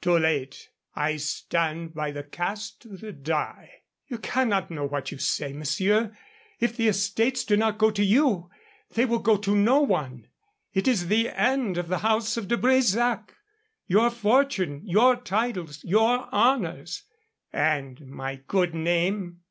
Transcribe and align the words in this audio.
"Too 0.00 0.18
late. 0.18 0.70
I 0.96 1.18
stand 1.18 1.94
by 1.94 2.10
the 2.10 2.24
cast 2.24 2.84
of 2.84 3.00
the 3.00 3.12
die." 3.12 3.82
"You 4.08 4.18
cannot 4.18 4.72
know 4.72 4.84
what 4.84 5.12
you 5.12 5.18
say, 5.18 5.52
monsieur. 5.52 6.16
If 6.58 6.76
the 6.76 6.88
estates 6.88 7.44
do 7.44 7.56
not 7.56 7.78
go 7.78 7.92
to 7.92 8.02
you, 8.02 8.50
they 8.94 9.04
will 9.04 9.20
go 9.20 9.36
to 9.36 9.54
no 9.54 9.80
one. 9.82 10.26
It 10.74 10.88
is 10.88 11.06
the 11.06 11.28
end 11.28 11.78
of 11.78 11.86
the 11.86 11.98
house 11.98 12.36
of 12.36 12.48
De 12.48 12.56
Bresac. 12.56 13.36
Your 13.86 14.10
fortune, 14.10 14.80
your 14.82 15.14
titles, 15.14 15.84
your 15.84 16.26
honors" 16.34 17.04
"And 17.52 18.04
my 18.04 18.40
good 18.48 18.74
name?" 18.74 19.42